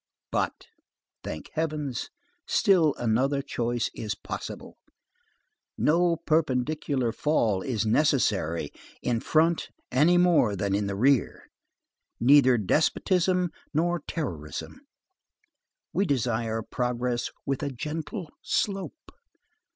But, 0.31 0.65
thank 1.23 1.51
Heaven, 1.53 1.93
still 2.47 2.95
another 2.97 3.43
choice 3.43 3.91
is 3.93 4.15
possible. 4.15 4.79
No 5.77 6.15
perpendicular 6.15 7.11
fall 7.11 7.61
is 7.61 7.85
necessary, 7.85 8.71
in 9.03 9.19
front 9.19 9.69
any 9.91 10.17
more 10.17 10.55
than 10.55 10.73
in 10.73 10.87
the 10.87 10.95
rear. 10.95 11.51
Neither 12.19 12.57
despotism 12.57 13.51
nor 13.75 13.99
terrorism. 13.99 14.81
We 15.93 16.07
desire 16.07 16.63
progress 16.63 17.29
with 17.45 17.61
a 17.61 17.69
gentle 17.69 18.31
slope. 18.41 19.11